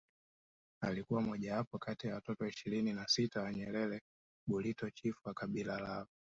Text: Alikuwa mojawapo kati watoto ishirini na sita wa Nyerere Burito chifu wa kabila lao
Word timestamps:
Alikuwa 0.81 1.21
mojawapo 1.21 1.77
kati 1.79 2.07
watoto 2.07 2.47
ishirini 2.47 2.93
na 2.93 3.07
sita 3.07 3.41
wa 3.41 3.53
Nyerere 3.53 4.01
Burito 4.47 4.89
chifu 4.89 5.27
wa 5.27 5.33
kabila 5.33 5.79
lao 5.79 6.07